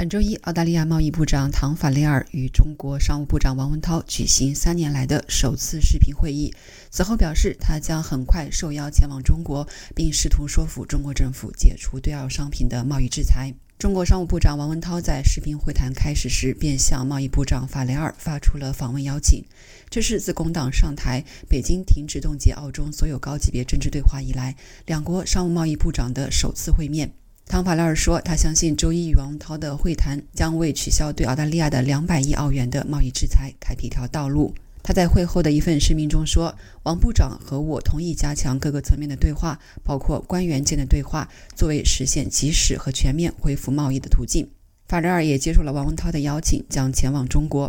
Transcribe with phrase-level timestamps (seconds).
[0.00, 6.54] 本周一，澳大利亚贸易部长唐法雷尔与中国商务部长王文涛举行三年来的首次视频会议。
[6.90, 13.52] 此后表示，他将很快受邀前往中国，并试图说服中国政府解除对澳商品的贸易制裁。
[13.78, 19.44] 中国商务部长王文涛在视频会谈开始时便向贸易部长法雷尔发出了访问邀请。
[19.90, 24.56] 这是自工党上台、北京停止冻结澳中所有高级别政治对话以来，
[24.86, 27.12] 两国商务贸易部长的首次会面。
[27.50, 34.54] 汤法拉尔说，他相信周一与王文涛的会谈将为取消对澳大利亚的两百亿澳元的贸易制裁开辟一条道路。
[34.84, 36.54] 他在会后的一份声明中说
[36.86, 44.48] ：“王部长和我同意加强各个层面的对话，包括官员间的对话，作为实现及时和全面恢复贸易的途径。”
[44.86, 47.68] 法雷尔也接受了王文涛的邀请，将前往中国。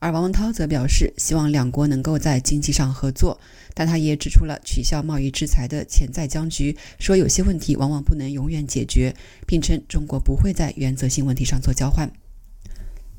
[0.00, 3.38] 而王文涛则表示，希望两国能够在经济上合作，
[3.74, 9.14] 但他也指出了取消贸易制裁的潜在僵局，说有些问题往往不能永远解决，
[9.46, 12.10] 并称中国不会在原则性问题上做交换。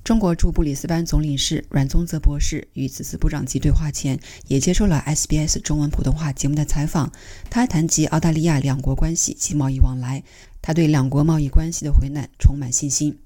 [0.04, 7.12] 中国驻布里斯班总领事阮宗泽博士与此次部长级对话前，也接受了 SBS 中文普通话节目的采访。
[7.52, 10.24] 他谈及澳大利亚两国关系及贸易往来，
[10.64, 13.20] 他对两国贸易关系的回暖充满信心。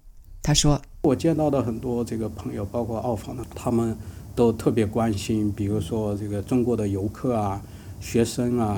[0.46, 0.80] 他说。
[1.02, 3.96] 我见到的很多这个朋友，包括澳方的，他们
[4.36, 7.62] 都特别关心，比如说这个中国的游客啊、
[8.00, 8.78] 学生啊、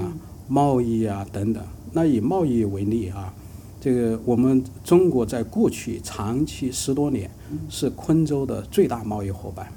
[0.49, 1.63] 贸易啊等等。
[1.93, 3.33] 那以贸易为例啊，
[3.79, 7.31] 这个我们中国在过去长期十多年
[7.69, 9.71] 是昆州的最大贸易伙伴，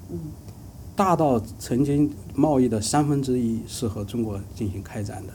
[0.97, 5.33] 大到曾经贸易的三分之一是和中国进行开展的。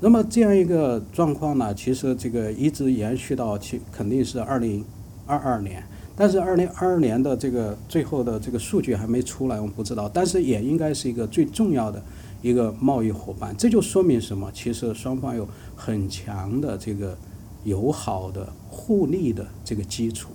[0.00, 4.84] 那么这样一个状况呢，其实这个一直延续到其肯定是二零
[5.28, 5.84] 二二年。
[6.16, 10.10] 但是二零二二年的这个最后的这个数据还没出来，我们不知道。
[10.12, 12.02] 但是也应该是一个最重要的
[12.42, 14.50] 一个贸易伙伴，这就说明什么？
[14.52, 17.16] 其实双方有很强的这个
[17.62, 20.30] 友好的互利的这个基础。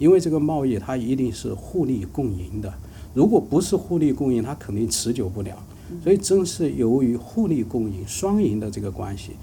[0.00, 2.74] 因为这个贸易它一定是互利共赢的，
[3.14, 5.56] 如果不是互利共赢，它肯定持久不了。
[6.02, 9.36] 所以正是由于互利共赢、双赢的这个关系。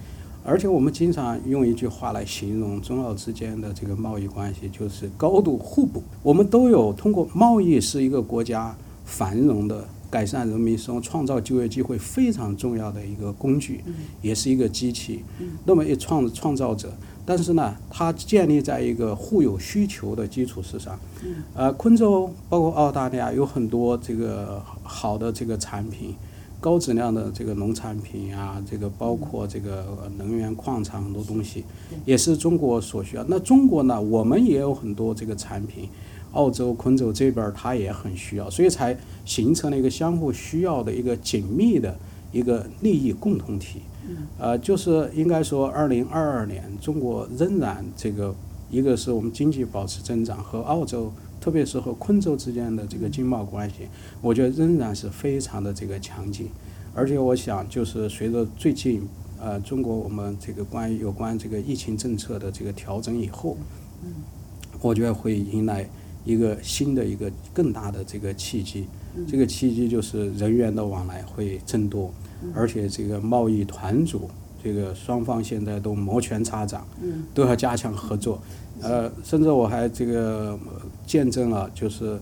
[0.50, 6.02] 而且我们经常用一句话来形容中澳之间的这个贸易关系，就是高度互补。
[6.24, 13.84] 我们都有通过贸易是一个国家繁荣的、改善人民生活、创造就业机会非常重要的一个工具，
[14.24, 15.24] 也是一个机器。
[15.64, 16.92] 那么一创创造者，
[17.24, 20.98] 但是呢，它建立在一个互有需求的基础之上。
[21.54, 26.16] 呃，昆州包括澳大利亚有很多这个好的这个产品。
[26.62, 29.86] 高质量的这个农产品啊，这个包括这个
[30.18, 31.64] 能源矿产很多东西，
[32.06, 33.24] 也是中国所需要。
[33.30, 35.88] 那中国呢，我们也有很多这个产品，
[36.34, 41.98] 澳洲昆州这边它也很需要，所以才形成了一个相互需要的一个紧密的
[42.34, 43.80] 一个利益共同体。
[44.38, 48.36] 呃，就是应该说，二零二二年中国仍然这个
[48.70, 51.12] 一个是我们经济保持增长和澳洲。
[51.40, 53.88] 特别是和昆州之间的这个经贸关系，
[54.22, 56.50] 我觉得仍然是非常的这个强劲，
[56.94, 59.08] 而且我想就是随着最近
[59.40, 63.56] 呃中国我们这个关于有关这个疫情政策的这个调整以后，
[64.82, 65.90] 我觉得会迎来
[66.26, 68.86] 一个新的一个更大的这个契机，
[69.28, 72.14] 这个契机就是人员的往来会增多，
[72.54, 74.30] 而且这个贸易团组
[74.62, 76.86] 这个双方现在都摩拳擦掌，
[77.34, 78.42] 都要加强合作。
[78.82, 80.58] 呃，甚至我还这个
[81.06, 82.20] 见证了，就是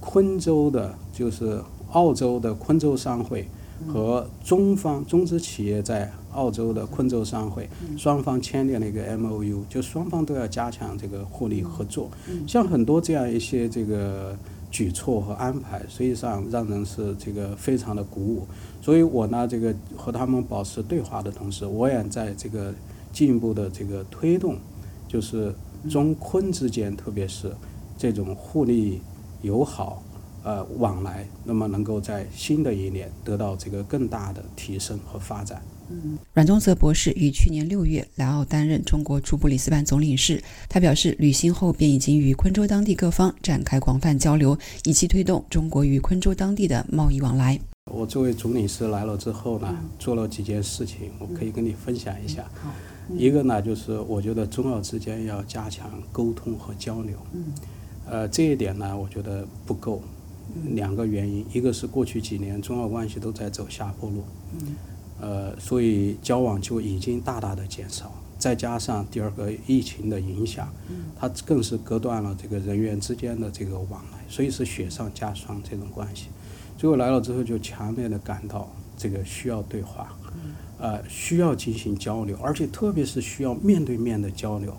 [0.00, 1.60] 昆州的，就是
[1.92, 3.48] 澳洲的昆州商会
[3.86, 12.10] 和中方中资企业在澳洲的昆州商会双方签订了一个 M O U，就双方都要加强这个互利合作。
[12.46, 14.36] 像很多这样一些这个
[14.70, 18.46] 举措和安排，实际上让人是这个非常的鼓舞。
[18.80, 22.72] 所以我呢，这个和他们保持对话的同时，我也在这个
[23.12, 24.56] 进一步的这个推动，
[25.08, 25.54] 就是。
[25.90, 27.54] 中昆之间，特别是
[27.96, 29.00] 这种互利
[29.42, 30.02] 友好
[30.44, 35.62] 呃往来，那么能够在新的一年得到这个更大的提升和发展。
[35.90, 47.58] 嗯，阮宗泽博士于去年六月来澳担任中国驻布里斯班总领事，他表示，旅行后便已经与昆州当地各方展开广泛交流，以期推动中国与昆州当地的贸易往来。
[47.90, 52.44] 我作为总领事来了之后呢，做了几件事情，我可以跟你分享一下。
[53.16, 57.16] 一个呢，就是我觉得中澳之间要加强沟通和交流。
[58.10, 60.02] 呃，这一点呢，我觉得不够。
[60.70, 64.24] 两个原因，一个是过去几年中澳关系都在走下坡路，
[65.20, 68.10] 呃，所以交往就已经大大的减少。
[68.38, 70.72] 再加上第二个疫情的影响，
[71.18, 76.28] 它更是隔断了这个人员之间的这个往来，所以是雪上加霜这种关系。
[76.78, 80.16] 最后来了之后就强烈的感到这个需要对话。
[80.80, 84.76] 呃，需要进行交流，而且特别是需要面对面的交流。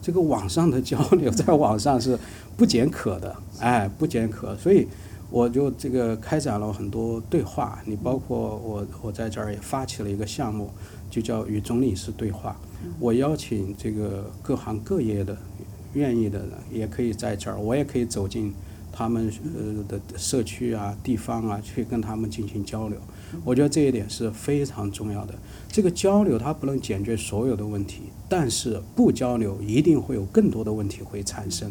[0.00, 2.18] 这个网上的交流，在网上是
[2.56, 4.56] 不减可的，哎，不减可。
[4.56, 4.88] 所以
[5.30, 7.78] 我就这个开展了很多对话。
[7.84, 10.70] 你包括我，我在这儿也发起了一个项目，
[11.10, 12.56] 就叫与总理事对话。
[12.98, 15.36] 我邀请这个各行各业的
[15.92, 18.52] 愿意的人，也可以在这儿，我也可以走进
[18.90, 22.98] 他们呃的社区啊、地方啊，去跟他们进行交流。
[23.44, 25.34] 我觉得这一点是非常重要的。
[25.68, 31.70] 这个交流它不能解决所有的问题，但是不交流一定会有更多的问题会产生。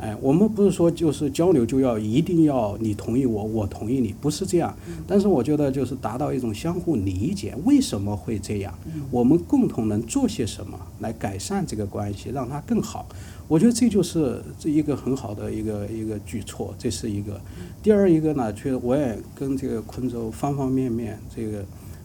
[0.00, 4.72] 哎，我们不是说就是交流就要一定要你同意我，我同意你，不是这样。
[5.08, 8.72] 但是我觉得就是达到一种相互理解，为什么会这样？
[9.10, 13.08] 我们共同能做些什么来改善这个关系，让它更好？
[13.48, 17.40] 我觉得这就是这一个很好的一个一个举措，这是一个。
[17.82, 21.64] 第二一个呢，确实我也跟这个昆州方方面面这个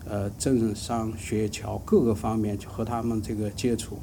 [0.10, 3.98] 呃政商学侨各个方面和他们这个接触，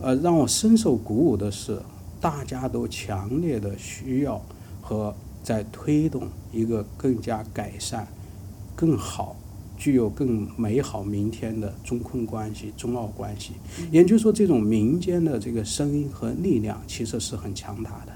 [0.00, 1.80] 呃，让我深受鼓舞的是。
[2.18, 4.40] 大家都强烈的需要
[4.80, 5.14] 和
[5.44, 8.08] 在推动一个更加改善、
[8.74, 9.36] 更好、
[9.76, 13.52] 具有更美好明天的中昆关系、中澳关系。
[13.90, 18.12] 也就是说，这种民间的这个声音和力量其实是很强大的。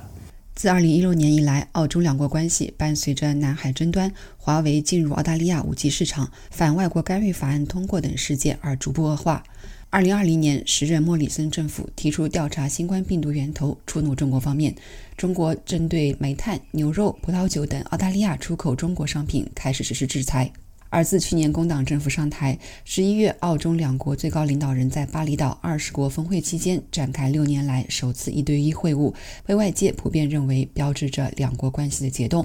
[0.54, 9.42] 自2016年以来，澳中两国关系伴随着南海争端、华为进入澳大利亚 5G 市场、反外国干预法案通过等事件而逐步恶化。
[9.88, 14.74] 二零二零年，时任莫里森政府提出调查新冠病毒源头，触怒中国方面。
[15.16, 20.52] 中国针对煤炭、牛肉、葡萄酒等澳大利亚出口中国商品开始实施制裁。
[20.90, 29.14] 而自去年工党政府上台，十一月，澳中两国最高领导人在巴厘岛二十国峰会期间展开六年来首次一对一会晤，
[29.46, 32.44] 被外界普遍认为标志着两国关系的解冻。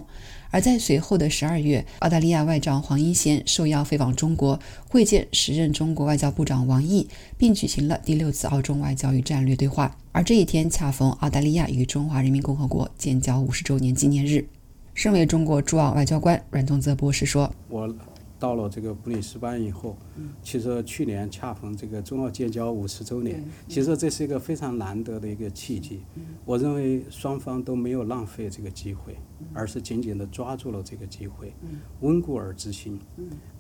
[0.52, 4.58] 而在随后的十二月，澳大利亚外长黄英贤受邀飞往中国，
[4.88, 9.98] 会见时任中国外交部长王毅，并举行了第六次澳中外交与战略对话。
[10.12, 14.48] 而这一天恰逢澳大利亚与中华人民共和国建交五十周年纪念日。
[14.94, 17.94] 身为中国驻澳外交官，阮宗泽博士说：“我。”
[18.38, 19.98] 到了这个布里斯班以后，
[20.42, 26.02] 其实去年恰逢这个中澳建交五十周年，其实这是一个非常难得的一个契机。
[26.44, 29.16] 我认为双方都没有浪费这个机会，
[29.54, 31.54] 而是紧紧地抓住了这个机会，
[32.02, 33.00] 温故而知新。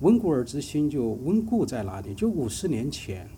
[0.01, 2.13] 温故而知新就温故在哪里？
[2.13, 3.30] 就五十年前，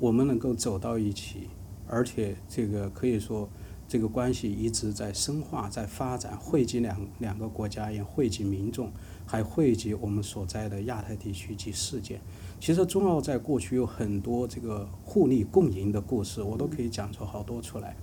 [0.00, 1.48] 我们能够走到一起，
[1.86, 3.48] 而且这个可以说
[3.86, 8.90] 这个关系一直在深化、在发展，惠及两两个国家，也惠及民众。
[9.26, 12.20] 还汇集我们所在的亚太地区及世界。
[12.58, 17.94] 其实中澳在过去有很多这个互利共赢的故事，我都可以讲出好多出来。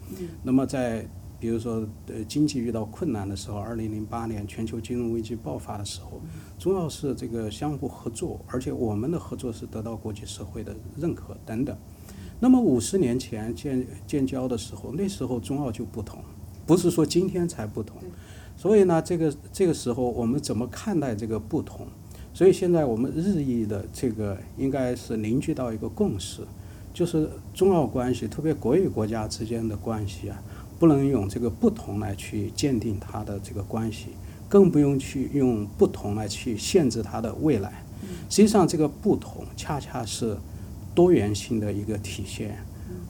[0.43, 1.07] 那么在
[1.39, 6.21] 比如说呃经济遇到困难的时候，二零零八年全球金融危机爆发的时候，
[6.59, 11.75] 中澳是这个相互合作，而且我们的合作是得到国际社会的认可等等。
[12.39, 16.23] 那么五十年前建建交的时候，那时候中澳就不同，
[16.65, 17.97] 不是说今天才不同。
[18.55, 21.85] 所以呢，这个这个时候我们怎么看待这个不同？
[22.33, 26.41] 所以现在我们日益的这个应该是凝聚到一个共识，
[26.93, 30.41] 就是中澳关系，特别国与国家之间的关系啊，
[30.79, 34.07] 不能用这个不同来去鉴定它的这个关系，
[34.49, 37.83] 更不用去用不同来去限制它的未来。
[38.29, 40.37] 实际上，这个不同恰恰是
[40.95, 42.57] 多元性的一个体现。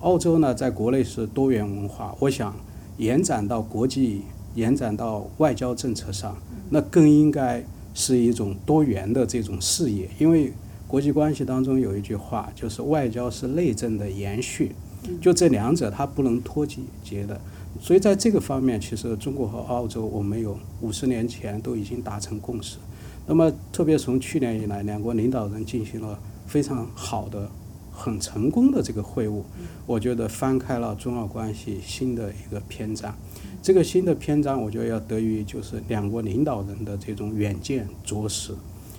[0.01, 2.53] 澳洲呢，在国内是多元文化，我想
[2.97, 4.23] 延展到国际。
[4.55, 6.37] 延展到外交政策上，
[6.69, 10.09] 那更应该是一种多元的这种视野。
[10.19, 10.51] 因为
[10.87, 14.75] 国际关系当中有一句话，就是外交是内政的延续，
[15.21, 17.39] 就这两者它不能脱节的。
[17.81, 22.77] 所以在这个方面，其实中国和澳洲，我们有五十年前都已经达成共识。
[23.25, 27.49] 那么特别从去年以来，两国领导人进行了非常好的、
[27.91, 29.41] 很成功的这个会晤，
[29.87, 33.15] 我觉得翻开了中澳关系新的一个篇章。
[33.63, 38.53] 这个新的篇章，我觉得要得益于就是两国领导人的这种远见卓识，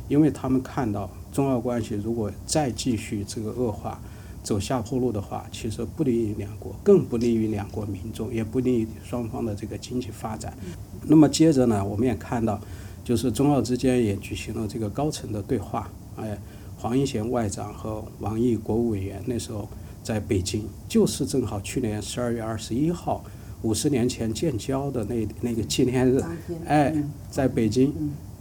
[0.09, 4.00] 因为他们看到中澳关系如果再继续这个恶化，
[4.42, 10.56] 走下坡路的话，其实不利于两国，更不利于两国民众，也不利于双方的这个经济发展。
[11.02, 12.59] 那么接着呢，我们也看到，
[13.04, 16.38] 就是中澳之间也举行了这个高层的对话，哎，
[16.78, 19.68] 黄英贤外长和王毅国务委员那时候
[20.02, 23.23] 在北京，就是正好去年十二月二十一号。
[23.64, 26.23] 五十年前建交的那那个纪念日，
[26.66, 26.94] 哎，
[27.30, 27.92] 在北京，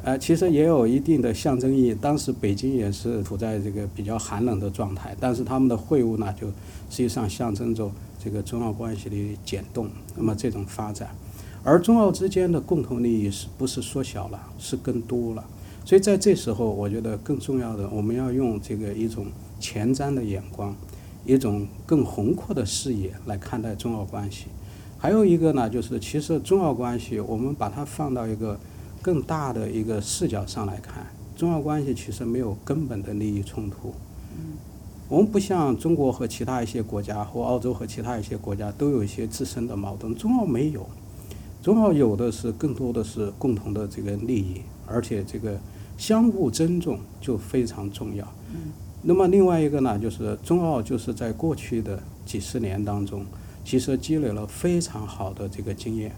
[0.04, 1.96] 呃，其实也有一定的象征意义。
[1.96, 7.90] 当时北京也是处在这个比较寒冷的状态，但是他们的会晤呢，就实际上象征着
[8.22, 9.16] 这个中澳关系的
[9.46, 9.88] 减冻。
[10.18, 11.16] 那么这种发展，
[11.64, 15.46] 而中澳之间的共同利益是不是缩小了，是更多了？
[15.86, 19.28] 所以在这时候，我觉得更重要的，我们要用这个一种
[19.60, 20.76] 前瞻的眼光，
[21.26, 24.48] 一种更宏阔的视野来看待中澳关系。
[25.04, 28.58] 还有一个呢，就是其实中澳关系，我们把它放到一个
[29.02, 31.06] 更大的一个视角上来看，
[31.36, 33.94] 中澳关系其实没有根本的利益冲突。
[35.10, 40.88] 我们不像中国和其他一些国家，或澳洲和其他一些国家都有一些自身的矛盾，中澳没有。
[41.62, 45.60] 中澳有的是更多的是共同的这个利益，而且这个
[45.98, 48.26] 相互尊重就非常重要。
[49.02, 53.26] 那么另外一个呢，就是中澳就是在过去的几十年当中，
[53.64, 56.12] 其实积累了非常好的这个经验。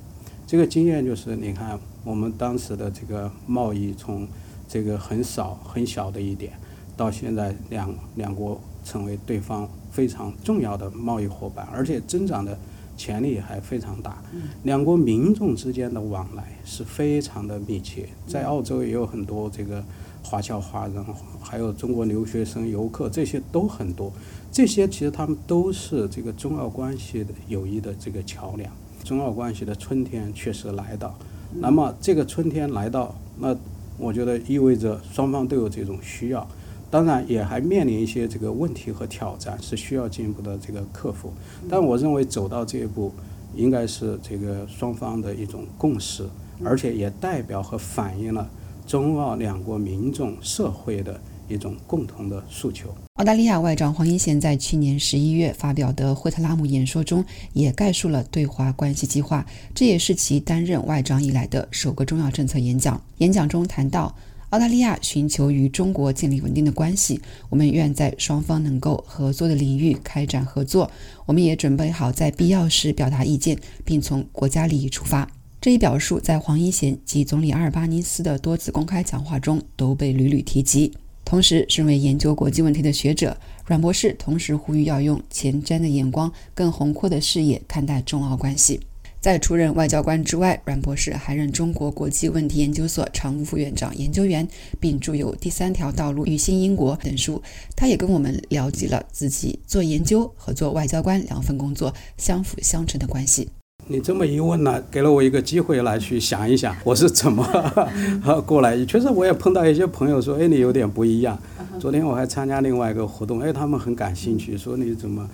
[0.48, 4.28] 这个经验就是你看我们当时的这个贸易从
[4.68, 6.54] 这个很少很小的一点，
[6.96, 8.60] 到现在两两国。
[8.86, 12.56] 成为对方非常重要的贸易伙伴，而且增长的
[12.96, 14.22] 潜力还非常大。
[14.62, 19.84] 两国民众之间的往来是非常的密切，在澳洲也有很多这个
[20.26, 21.06] 华侨华人，
[21.40, 24.12] 还有中国留学生、游客，这些都很多。
[24.52, 28.72] 这些其实他们都是这个中澳关系的友谊的这个桥梁。
[29.04, 31.16] 中澳关系的春天确实来到，
[31.60, 33.56] 那么这个春天来到，那
[34.00, 36.48] 我觉得意味着双方都有这种需要。
[36.90, 41.32] 当然也还面临一些这个问题和挑战，是需要进一步的这个克服。
[41.70, 43.12] 但我认为走到这一步，
[43.54, 46.26] 应该是这个双方的一种共识，
[46.64, 48.50] 而且也代表和反映了
[48.88, 52.94] 中澳两国民众社会的一种共同的诉求。
[53.16, 57.24] 澳大利亚外长黄英贤在去年十一月发表的惠特拉姆演说中，
[57.54, 63.02] 也概述了对华关系计划，这也是其担任外长以来的首个重要政策演讲。
[63.20, 64.16] 演讲中谈到。
[64.52, 70.90] 澳大利亚寻求与中国建立稳定的关系，我们愿在双方能够合作的领域开展合作。
[71.26, 75.30] 我们也准备好在必要时表达意见，并从国家利益出发。
[75.66, 80.94] 这一表述在黄一贤及总理阿尔巴尼斯的多次公开讲话中都被屡屡提及。
[81.26, 88.80] 同时，身为研究国际问题的学者，阮博士同时呼吁要用前瞻的眼光、更宏阔的视野看待中澳关系。
[89.20, 94.48] 在出任外交官之外，阮博士还任中国国际问题研究所常务副院长、研究员，
[94.80, 97.42] 并著有《第三条道路与新英国》等书。
[97.76, 103.50] 他也跟我们聊及了自己做研究和做外交官两份工作相辅相成的关系。
[103.88, 107.46] 你这么一问呢，给了我一个机会来去想一想， 我是怎么
[108.46, 108.76] 过来。
[108.86, 111.38] 确实，我也碰到一些朋友说：“哎，你有点不一样。”
[111.80, 115.30] 昨天我还参加另外一个活动，哎，他们很感兴趣，说你怎么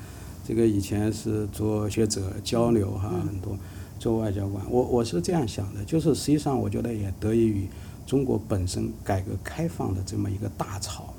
[0.46, 3.58] 这个以前是做学者交流哈，很多。
[4.00, 7.68] 做外交官，我我是这样想的，就是实际上我觉得也得益于
[8.08, 11.14] 中国本身改革开放的这么一个大潮，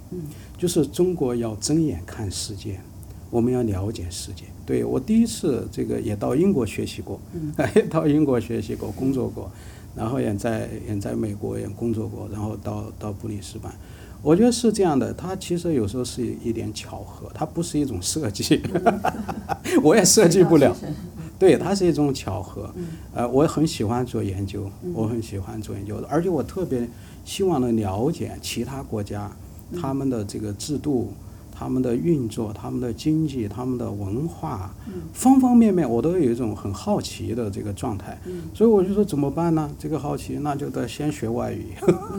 [0.58, 2.80] 就是中国要睁眼看世界，
[3.32, 4.44] 我们要了解世界。
[4.66, 7.18] 对我第一次这个也到英国学习过，
[7.74, 9.50] 也到英国学习过工作过，
[9.96, 13.72] 然后也在也在美国也工作过，然后到到布里斯班，
[14.20, 18.60] 我觉得是这样的，它其实有时候是一点巧合，它不是一种设计，
[19.82, 20.76] 我也设计不了。
[21.38, 22.70] 对，它是一种巧合。
[23.14, 26.86] 呃，我很喜欢做研究，我很喜欢做研究，而且我特别
[27.24, 29.28] 希望能了解其他国家
[29.80, 31.12] 他们的这个制度、
[31.52, 34.74] 他们的运作、他们的经济、他们的文化，
[35.12, 38.18] 方方面面，我都有一种很好奇的这个状态。
[38.54, 39.70] 所以我就说怎么办呢？
[39.78, 41.66] 这个好奇，那就得先学外语，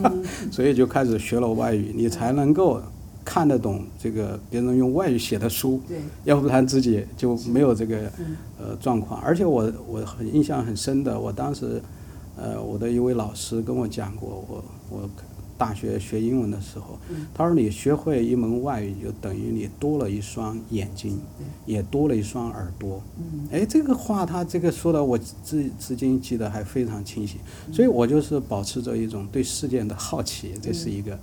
[0.52, 2.82] 所以就开始学了外语，你才能够。
[3.26, 5.80] 看得懂这个别人用外语写的书，
[6.26, 8.12] 要不然自己就没有这个
[8.60, 9.18] 呃状况。
[9.22, 11.82] 而且我我很印象很深的，我当时
[12.36, 15.10] 呃我的一位老师跟我讲过，我我。
[15.64, 17.00] 大学学英文的时候，
[17.34, 21.18] 他说：“你学会一门外语，就等于你多了一双眼睛，
[21.66, 23.02] 也多了一双耳朵。”
[23.50, 27.38] 哎，这个话他这个说的，我至至今记得还非常清晰。
[27.72, 31.18] 所以我就是保持着一种对世界的好奇，这是一个。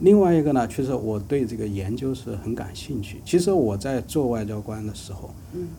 [0.00, 3.22] 另外一个呢，确实我对这个研究是很感兴趣。
[3.24, 5.30] 其实我在做外交官的时候，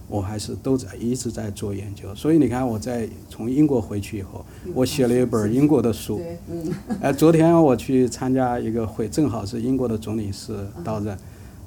[0.07, 2.15] 我还是都在一直在做研究。
[2.15, 4.43] 所以你看，我在从英国回去以后，
[4.74, 6.19] 我写了一本英国的书。
[7.00, 8.07] 哎，昨天我去。
[8.08, 11.18] 去参加一个会，正好是英国的总理是到任，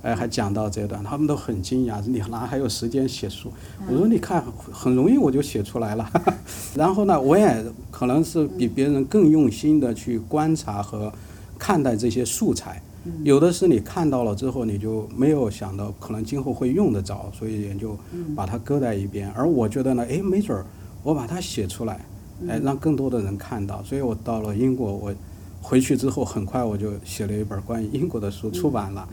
[0.02, 3.52] 哎，还讲到这段，他们都很惊讶，你哪还有时间写书？
[3.86, 4.42] 我说你看，
[4.72, 6.10] 很容易我就写出来了。
[6.74, 11.12] 然后呢，我也可能是比别人更用心的去观察和
[11.58, 12.80] 看待这些素材，
[13.24, 17.94] 有的是你看到了之后，你就没有想到可能今后会用得着，所以也就
[18.34, 19.30] 把它搁在一边。
[19.32, 20.64] 而我觉得呢，哎，没准儿
[21.02, 22.06] 我把它写出来，
[22.48, 23.82] 哎，让更多的人看到。
[23.82, 25.14] 所以我到了英国，我。
[25.60, 29.08] 回去之后，很快我就写了一本关于英国的书，出版了，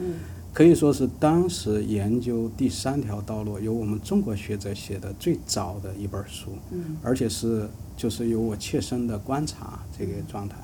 [0.53, 6.53] 可以说是当时研究第三条道路由我们中国学者写的最早的一本书，
[7.03, 10.55] 而且是就是由我切身的观察这个状态。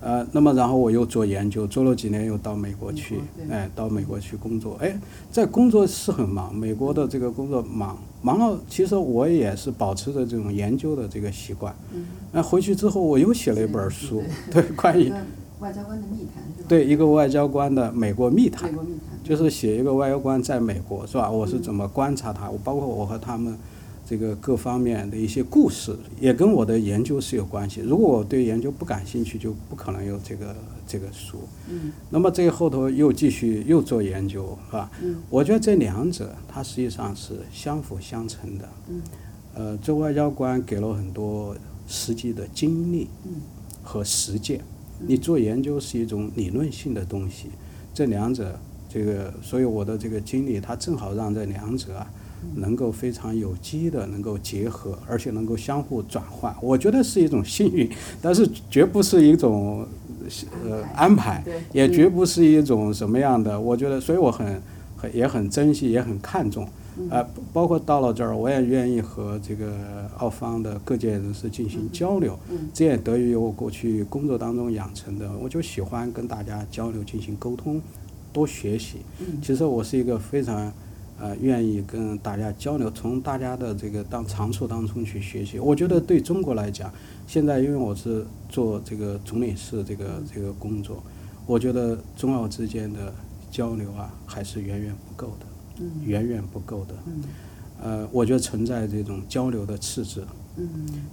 [0.00, 4.76] 呃，那么然后我又做研究，做了几年又到美国去哎，到美国去工作。
[4.80, 4.98] 哎，
[5.30, 8.58] 在工作是很忙，美国的这个工作忙，忙了。
[8.68, 11.74] 其实我也是保持着这种研究的这个习惯。
[11.92, 15.12] 嗯，那回去之后，我又写了一本书，对，关于
[15.58, 16.44] 外交官的密谈？
[16.68, 21.28] 对一个外交官的美国密谈美，国密谈就是写一个外交官在美国是吧？
[21.28, 23.58] 我是怎么观察他，我包括我和他们
[24.08, 27.82] 这个各方面的一些故事，也跟我的研究是有关系。
[27.82, 31.40] 如果我对研究不感兴趣，就不可能有这个这个书。
[31.68, 34.90] 嗯那么这个后头又继续又做研究，是吧？
[35.02, 38.68] 嗯我觉得这两者它实际上是相辅相成的。
[38.88, 39.02] 嗯
[39.54, 41.54] 呃，做外交官给了很多
[41.86, 43.32] 实际的经历嗯
[43.82, 44.60] 和实践。
[45.00, 47.48] 你做研究是一种理论性的东西，
[47.92, 52.10] 这两者这个，所以我的这个经历，它正好让这两者啊，
[52.54, 56.54] 能够非常有机的能够结合，而且能够相互转换。
[56.60, 57.88] 我觉得是一种幸运，
[58.20, 59.86] 但是绝不是一种
[60.64, 61.42] 呃安排，
[61.72, 63.58] 也绝不是一种什么样的。
[63.60, 64.60] 我觉得，所以我很
[64.96, 66.68] 很也很珍惜，也很看重。
[67.10, 69.72] 呃，包括到了这儿，我也愿意和这个
[70.18, 72.36] 澳方的各界人士进行交流。
[72.50, 77.80] 嗯这也得益于我过去工作当中养成的，我就喜欢跟大家交流、进行沟通，
[78.32, 78.96] 多学习。
[79.20, 80.72] 嗯其实我是一个非常
[81.20, 85.58] 呃愿意跟大家交流，从大家的这个当长处当中去学习。
[85.58, 86.92] 我觉得对中国来讲，
[87.26, 91.02] 现在因为我是做这个总领事这个这个工作，
[91.46, 93.12] 我觉得中澳之间的
[93.50, 95.46] 交流啊，还是远远不够的，
[95.80, 96.94] 嗯远远不够的。
[97.06, 97.22] 嗯
[97.80, 100.68] 呃，我觉得存在这种交流的赤字，嗯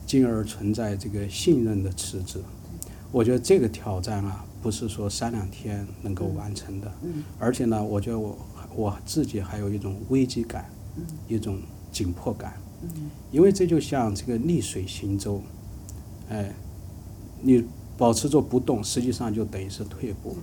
[0.05, 2.43] 进而存在这个信任的赤字。
[3.11, 8.35] 我觉得这个挑战啊，不是说三两天能够完成的，嗯而且呢，我觉得我
[8.75, 11.59] 我自己还有一种危机感，嗯一种
[11.91, 12.53] 紧迫感，
[12.83, 13.09] 嗯。
[13.31, 15.41] 因为这就像这个逆水行舟，
[16.29, 16.53] 哎，
[17.41, 17.65] 你
[17.97, 20.35] 保持着不动，实际上就等于是退步，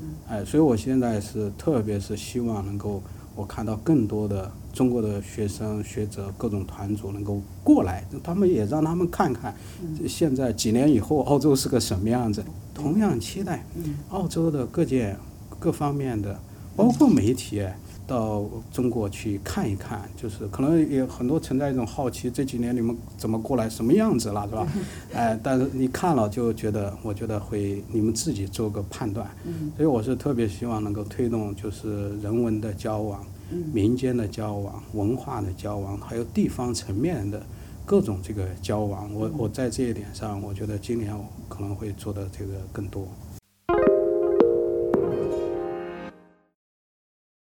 [0.00, 3.02] 嗯哎，所以我现在是特别是希望能够
[3.34, 12.44] 我看到更多的中国的学生、学者、各种团组能够过来，他们也让他们看看，嗯现在几年以后澳洲是个什么样子。
[12.74, 15.16] 同样期待嗯澳洲的各界
[15.58, 16.38] 各方面的，
[16.76, 17.62] 包括媒体
[18.06, 24.68] 到中国去看一看，就是可能也很多存在一种好奇，这几年你们怎么过来，什么样子了，是吧？
[25.12, 29.28] 哎，但是你看了就觉得，我觉得会你们自己做个判断。
[29.44, 37.42] 嗯所以我是特别希望能够推动就是人文的交往、嗯民间的交往、文化的交往，还有地方层面的
[37.84, 39.12] 各种这个交往。
[39.14, 43.08] 我我在这一点上，我觉得今年我可能会做的这个更多。